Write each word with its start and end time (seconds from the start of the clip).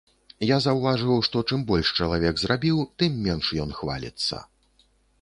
Я 0.51 0.55
заўважыў, 0.65 1.11
што 1.27 1.43
чым 1.51 1.67
больш 1.73 1.93
чалавек 1.99 2.35
зрабіў, 2.47 2.83
тым 3.03 3.23
менш 3.29 3.55
ён 3.67 3.81
хваліцца. 3.83 4.35